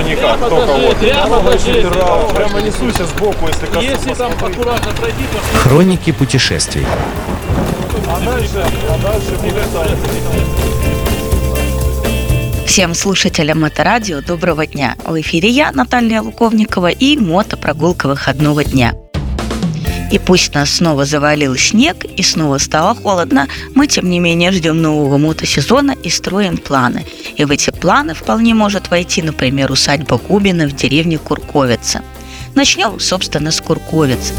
никак, 0.00 0.38
только 0.40 0.72
вот. 0.72 2.34
Прямо 2.34 2.60
несуся 2.60 3.04
сбоку, 3.06 3.48
если 3.48 3.66
коснусь. 3.66 3.84
Если 3.84 4.14
там 4.14 4.32
аккуратно 4.32 4.92
пройти, 4.92 5.24
то 5.32 5.58
Хроники 5.58 6.12
путешествий. 6.12 6.86
А 8.08 8.20
дальше, 8.20 8.64
а 8.88 8.98
дальше. 8.98 9.38
Всем 12.66 12.94
слушателям 12.94 13.60
Моторадио 13.60 14.20
доброго 14.20 14.66
дня. 14.66 14.96
В 15.06 15.20
эфире 15.20 15.48
я, 15.48 15.70
Наталья 15.72 16.22
Луковникова 16.22 16.90
и 16.90 17.16
мотопрогулка 17.16 18.08
выходного 18.08 18.64
дня. 18.64 18.94
И 20.10 20.18
пусть 20.18 20.54
нас 20.54 20.70
снова 20.70 21.04
завалил 21.04 21.56
снег 21.56 22.04
и 22.04 22.22
снова 22.22 22.58
стало 22.58 22.94
холодно, 22.94 23.48
мы 23.74 23.86
тем 23.86 24.08
не 24.08 24.20
менее 24.20 24.52
ждем 24.52 24.80
нового 24.80 25.18
мотосезона 25.18 25.92
и 26.02 26.10
строим 26.10 26.56
планы. 26.56 27.04
И 27.36 27.44
в 27.44 27.50
эти 27.50 27.70
планы 27.70 28.14
вполне 28.14 28.54
может 28.54 28.90
войти, 28.90 29.22
например, 29.22 29.72
усадьба 29.72 30.18
Губина 30.18 30.68
в 30.68 30.72
деревне 30.76 31.18
Курковица. 31.18 32.02
Начнем, 32.54 33.00
собственно, 33.00 33.50
с 33.50 33.60
Курковицы. 33.60 34.32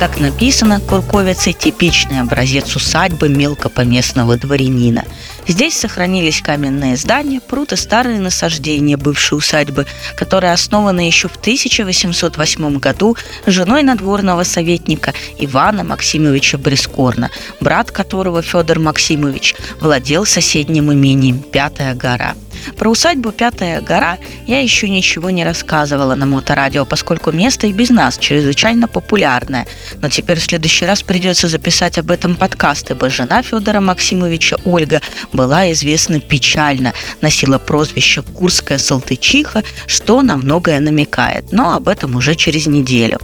Как 0.00 0.18
написано, 0.18 0.80
Курковицы– 0.80 1.52
типичный 1.58 2.22
образец 2.22 2.74
усадьбы 2.74 3.28
мелкопоместного 3.28 4.38
дворянина. 4.38 5.04
Здесь 5.46 5.76
сохранились 5.78 6.40
каменные 6.40 6.96
здания, 6.96 7.38
пруд 7.38 7.74
и 7.74 7.76
старые 7.76 8.18
насаждения 8.18 8.96
бывшей 8.96 9.36
усадьбы, 9.36 9.86
которые 10.16 10.54
основаны 10.54 11.00
еще 11.00 11.28
в 11.28 11.36
1808 11.36 12.78
году 12.78 13.14
женой 13.44 13.82
надворного 13.82 14.42
советника 14.44 15.12
Ивана 15.38 15.84
Максимовича 15.84 16.56
Брескорна, 16.56 17.30
брат 17.60 17.90
которого 17.90 18.40
Федор 18.40 18.78
Максимович 18.78 19.54
владел 19.80 20.24
соседним 20.24 20.90
имением 20.90 21.40
Пятая 21.40 21.94
гора. 21.94 22.36
Про 22.76 22.90
усадьбу 22.90 23.32
Пятая 23.32 23.80
гора 23.80 24.18
я 24.46 24.60
еще 24.60 24.88
ничего 24.88 25.30
не 25.30 25.44
рассказывала 25.44 26.14
на 26.14 26.26
моторадио, 26.26 26.84
поскольку 26.84 27.32
место 27.32 27.66
и 27.66 27.72
без 27.72 27.90
нас 27.90 28.18
чрезвычайно 28.18 28.88
популярное. 28.88 29.66
Но 30.00 30.08
теперь 30.08 30.38
в 30.38 30.42
следующий 30.42 30.86
раз 30.86 31.02
придется 31.02 31.48
записать 31.48 31.98
об 31.98 32.10
этом 32.10 32.36
подкаст, 32.36 32.90
ибо 32.90 33.10
жена 33.10 33.42
Федора 33.42 33.80
Максимовича 33.80 34.56
Ольга 34.64 35.00
была 35.32 35.70
известна 35.72 36.20
печально, 36.20 36.92
носила 37.20 37.58
прозвище 37.58 38.22
Курская 38.22 38.78
Салтычиха, 38.78 39.62
что 39.86 40.22
на 40.22 40.36
многое 40.36 40.80
намекает, 40.80 41.52
но 41.52 41.74
об 41.74 41.88
этом 41.88 42.16
уже 42.16 42.34
через 42.34 42.66
неделю. 42.66 43.18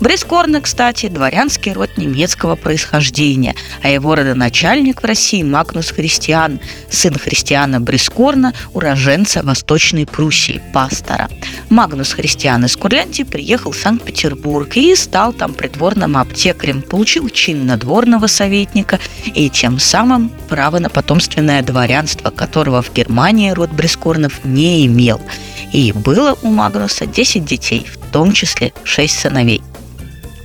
Брискорна, 0.00 0.60
кстати, 0.60 1.08
дворянский 1.08 1.72
род 1.72 1.90
немецкого 1.96 2.56
происхождения, 2.56 3.54
а 3.82 3.88
его 3.88 4.14
родоначальник 4.14 5.02
в 5.02 5.04
России 5.04 5.42
Магнус 5.42 5.90
Христиан, 5.90 6.60
сын 6.90 7.14
Христиана 7.18 7.80
Брискорна, 7.80 8.54
уроженца 8.80 9.42
Восточной 9.42 10.06
Пруссии, 10.06 10.62
пастора. 10.72 11.28
Магнус 11.68 12.14
Христиан 12.14 12.64
из 12.64 12.76
Курляндии 12.76 13.24
приехал 13.24 13.72
в 13.72 13.76
Санкт-Петербург 13.76 14.74
и 14.74 14.94
стал 14.94 15.34
там 15.34 15.52
придворным 15.52 16.16
аптекарем, 16.16 16.80
получил 16.80 17.28
чин 17.28 17.66
надворного 17.66 18.26
советника 18.26 18.98
и 19.26 19.50
тем 19.50 19.78
самым 19.78 20.30
право 20.48 20.78
на 20.78 20.88
потомственное 20.88 21.62
дворянство, 21.62 22.30
которого 22.30 22.80
в 22.80 22.90
Германии 22.94 23.50
род 23.50 23.70
Брискорнов 23.70 24.44
не 24.44 24.86
имел. 24.86 25.20
И 25.74 25.92
было 25.92 26.38
у 26.40 26.48
Магнуса 26.48 27.04
10 27.04 27.44
детей, 27.44 27.86
в 27.86 28.10
том 28.10 28.32
числе 28.32 28.72
6 28.84 29.14
сыновей. 29.14 29.60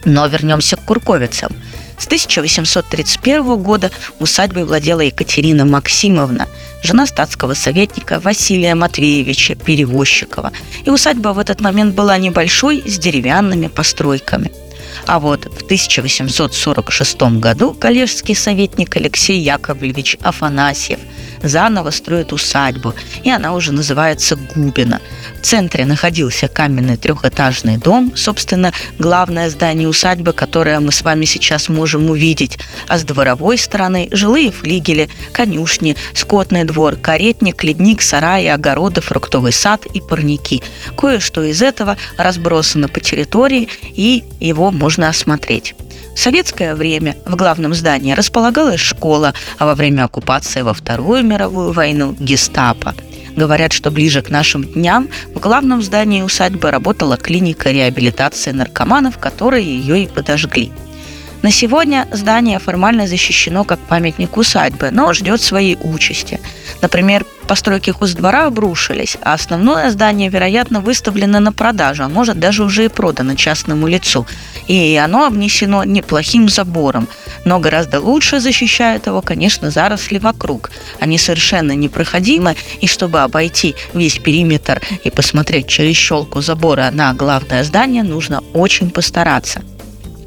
Но 0.03 0.27
вернемся 0.27 0.75
к 0.75 0.83
Курковицам. 0.83 1.53
С 1.97 2.05
1831 2.05 3.57
года 3.57 3.91
усадьбой 4.19 4.65
владела 4.65 5.01
Екатерина 5.01 5.65
Максимовна, 5.65 6.47
жена 6.83 7.05
статского 7.05 7.53
советника 7.53 8.19
Василия 8.19 8.75
Матвеевича 8.75 9.55
Перевозчикова. 9.55 10.51
И 10.83 10.89
усадьба 10.89 11.29
в 11.29 11.39
этот 11.39 11.61
момент 11.61 11.95
была 11.95 12.17
небольшой, 12.17 12.83
с 12.85 12.97
деревянными 12.99 13.67
постройками. 13.67 14.51
А 15.07 15.19
вот 15.19 15.45
в 15.45 15.63
1846 15.63 17.21
году 17.39 17.73
коллежский 17.73 18.35
советник 18.35 18.95
Алексей 18.95 19.39
Яковлевич 19.39 20.17
Афанасьев 20.21 20.99
заново 21.47 21.91
строит 21.91 22.33
усадьбу, 22.33 22.93
и 23.23 23.29
она 23.29 23.53
уже 23.53 23.71
называется 23.71 24.35
Губина. 24.35 25.01
В 25.39 25.45
центре 25.45 25.85
находился 25.85 26.47
каменный 26.47 26.97
трехэтажный 26.97 27.77
дом, 27.77 28.13
собственно, 28.15 28.73
главное 28.97 29.49
здание 29.49 29.87
усадьбы, 29.87 30.33
которое 30.33 30.79
мы 30.79 30.91
с 30.91 31.01
вами 31.03 31.25
сейчас 31.25 31.69
можем 31.69 32.09
увидеть, 32.09 32.57
а 32.87 32.97
с 32.97 33.03
дворовой 33.03 33.57
стороны 33.57 34.09
жилые 34.11 34.51
флигели, 34.51 35.09
конюшни, 35.31 35.95
скотный 36.13 36.63
двор, 36.63 36.95
каретник, 36.95 37.63
ледник, 37.63 38.01
сараи, 38.01 38.47
огороды, 38.47 39.01
фруктовый 39.01 39.53
сад 39.53 39.85
и 39.85 40.01
парники. 40.01 40.63
Кое-что 40.97 41.43
из 41.43 41.61
этого 41.61 41.97
разбросано 42.17 42.87
по 42.87 42.99
территории, 42.99 43.69
и 43.93 44.23
его 44.39 44.71
можно 44.71 45.09
осмотреть. 45.09 45.75
В 46.15 46.19
советское 46.19 46.73
время 46.75 47.17
в 47.25 47.35
главном 47.35 47.73
здании 47.73 48.13
располагалась 48.13 48.79
школа, 48.79 49.33
а 49.59 49.65
во 49.65 49.75
время 49.75 50.05
оккупации 50.05 50.61
во 50.61 50.73
Вторую 50.73 51.23
мировую 51.23 51.73
войну– 51.73 52.15
гестапо. 52.19 52.95
Говорят, 53.35 53.73
что 53.73 53.91
ближе 53.91 54.21
к 54.21 54.29
нашим 54.29 54.63
дням 54.63 55.09
в 55.35 55.39
главном 55.39 55.81
здании 55.81 56.21
усадьбы 56.21 56.71
работала 56.71 57.17
клиника 57.17 57.69
реабилитации 57.69 58.51
наркоманов, 58.51 59.17
которые 59.17 59.65
ее 59.65 60.03
и 60.03 60.07
подожгли. 60.07 60.71
На 61.45 61.51
сегодня 61.51 62.07
здание 62.11 62.57
формально 62.57 63.05
защищено 63.05 63.63
как 63.65 63.77
памятник 63.77 64.35
усадьбы, 64.35 64.89
но 64.89 65.13
ждет 65.13 65.43
своей 65.43 65.77
участи. 65.79 66.39
Например, 66.81 67.23
постройки 67.47 67.91
хоздвора 67.91 68.47
обрушились, 68.47 69.15
а 69.21 69.35
основное 69.35 69.91
здание, 69.91 70.29
вероятно, 70.29 70.79
выставлено 70.79 71.39
на 71.39 71.53
продажу, 71.53 72.03
а 72.03 72.09
может 72.09 72.39
даже 72.39 72.63
уже 72.63 72.85
и 72.85 72.87
продано 72.87 73.35
частному 73.35 73.85
лицу. 73.85 74.25
И 74.65 74.95
оно 74.95 75.27
обнесено 75.27 75.83
неплохим 75.83 76.49
забором, 76.49 77.07
но 77.45 77.59
гораздо 77.59 78.01
лучше 78.01 78.39
защищают 78.39 79.05
его, 79.05 79.21
конечно, 79.21 79.69
заросли 79.69 80.17
вокруг. 80.17 80.71
Они 80.99 81.19
совершенно 81.19 81.73
непроходимы, 81.73 82.55
и 82.81 82.87
чтобы 82.87 83.19
обойти 83.21 83.75
весь 83.93 84.17
периметр 84.17 84.81
и 85.03 85.11
посмотреть 85.11 85.67
через 85.67 85.95
щелку 85.95 86.41
забора 86.41 86.89
на 86.91 87.13
главное 87.13 87.63
здание, 87.63 88.01
нужно 88.01 88.43
очень 88.55 88.89
постараться. 88.89 89.61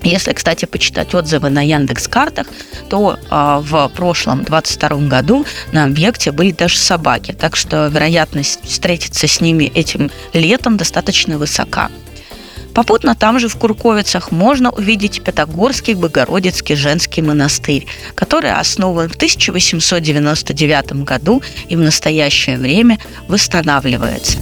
Если, 0.08 0.32
кстати, 0.32 0.64
почитать 0.64 1.14
отзывы 1.14 1.50
на 1.50 1.60
Яндекс 1.60 2.08
Картах, 2.08 2.46
то 2.88 3.18
э, 3.18 3.58
в 3.60 3.88
прошлом 3.94 4.42
22 4.42 5.08
году 5.08 5.44
на 5.72 5.84
объекте 5.84 6.32
были 6.32 6.52
даже 6.52 6.78
собаки, 6.78 7.32
так 7.32 7.56
что 7.56 7.88
вероятность 7.88 8.60
встретиться 8.64 9.28
с 9.28 9.40
ними 9.42 9.64
этим 9.64 10.10
летом 10.32 10.78
достаточно 10.78 11.36
высока. 11.36 11.90
Попутно 12.72 13.14
там 13.14 13.38
же 13.38 13.48
в 13.48 13.56
Курковицах 13.56 14.30
можно 14.30 14.70
увидеть 14.70 15.22
Пятогорский 15.22 15.94
Богородицкий 15.94 16.76
женский 16.76 17.20
монастырь, 17.20 17.86
который 18.14 18.52
основан 18.52 19.10
в 19.10 19.16
1899 19.16 21.04
году 21.04 21.42
и 21.68 21.76
в 21.76 21.80
настоящее 21.80 22.56
время 22.56 22.98
восстанавливается. 23.26 24.38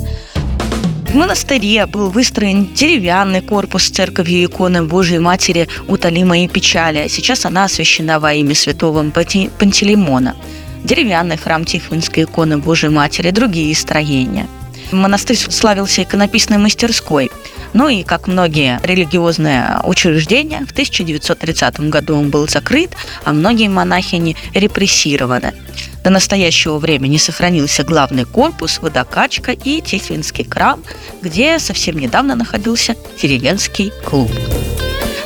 Монастыре 1.16 1.86
был 1.86 2.10
выстроен 2.10 2.66
деревянный 2.74 3.40
корпус 3.40 3.88
церковью 3.88 4.44
иконы 4.44 4.82
Божией 4.82 5.18
Матери 5.18 5.66
«Утоли 5.88 6.22
мои 6.24 6.46
печали», 6.46 7.08
сейчас 7.08 7.46
она 7.46 7.64
освящена 7.64 8.20
во 8.20 8.34
имя 8.34 8.54
святого 8.54 9.02
Пантелеймона. 9.10 10.36
Деревянный 10.84 11.38
храм 11.38 11.64
Тихвинской 11.64 12.24
иконы 12.24 12.58
Божией 12.58 12.92
Матери, 12.92 13.30
другие 13.30 13.74
строения. 13.74 14.46
Монастырь 14.92 15.38
славился 15.38 16.02
иконописной 16.02 16.58
мастерской. 16.58 17.30
Ну 17.72 17.88
и, 17.88 18.02
как 18.02 18.26
многие 18.26 18.78
религиозные 18.82 19.80
учреждения, 19.84 20.66
в 20.66 20.72
1930 20.72 21.80
году 21.88 22.14
он 22.16 22.28
был 22.28 22.46
закрыт, 22.46 22.90
а 23.24 23.32
многие 23.32 23.68
монахини 23.68 24.36
репрессированы. 24.52 25.54
До 26.06 26.10
настоящего 26.10 26.78
времени 26.78 27.16
сохранился 27.16 27.82
главный 27.82 28.24
корпус, 28.24 28.78
водокачка 28.80 29.50
и 29.50 29.80
Тихвинский 29.80 30.44
крам, 30.44 30.84
где 31.20 31.58
совсем 31.58 31.98
недавно 31.98 32.36
находился 32.36 32.94
деревенский 33.20 33.92
клуб. 34.04 34.30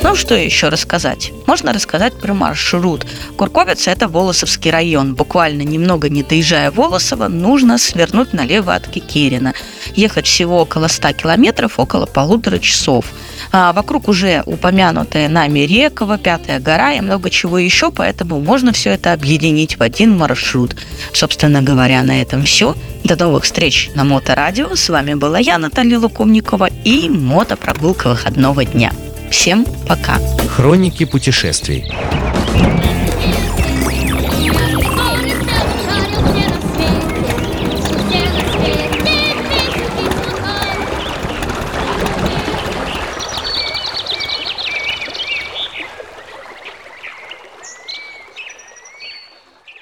Ну, 0.01 0.15
что 0.15 0.33
еще 0.33 0.69
рассказать? 0.69 1.31
Можно 1.45 1.71
рассказать 1.71 2.19
про 2.19 2.33
маршрут. 2.33 3.05
Курковица– 3.37 3.91
это 3.91 4.07
Волосовский 4.07 4.71
район. 4.71 5.13
Буквально 5.13 5.61
немного 5.61 6.09
не 6.09 6.23
доезжая 6.23 6.71
Волосова, 6.71 7.27
нужно 7.27 7.77
свернуть 7.77 8.33
налево 8.33 8.73
от 8.73 8.87
Кикерина. 8.87 9.53
Ехать 9.95 10.25
всего 10.25 10.61
около 10.61 10.87
100 10.87 11.13
километров, 11.13 11.77
около 11.77 12.07
полутора 12.07 12.57
часов. 12.57 13.05
А 13.51 13.73
вокруг 13.73 14.07
уже 14.07 14.43
упомянутая 14.45 15.27
нами 15.29 15.59
Рекова, 15.59 16.17
Пятая 16.17 16.59
гора 16.59 16.93
и 16.93 17.01
много 17.01 17.29
чего 17.29 17.57
еще, 17.57 17.91
поэтому 17.91 18.39
можно 18.39 18.71
все 18.71 18.91
это 18.91 19.13
объединить 19.13 19.77
в 19.77 19.83
один 19.83 20.17
маршрут. 20.17 20.75
Собственно 21.13 21.61
говоря, 21.61 22.01
на 22.03 22.21
этом 22.21 22.43
все. 22.43 22.75
До 23.03 23.15
новых 23.15 23.43
встреч 23.43 23.89
на 23.95 24.03
Моторадио. 24.03 24.75
С 24.75 24.89
вами 24.89 25.15
была 25.15 25.39
я, 25.39 25.57
Наталья 25.57 25.99
Лукомникова, 25.99 26.69
и 26.85 27.09
мотопрогулка 27.09 28.09
выходного 28.09 28.63
дня. 28.63 28.91
Всем 29.29 29.65
пока. 29.87 30.19
Хроники 30.55 31.05
путешествий. 31.05 31.85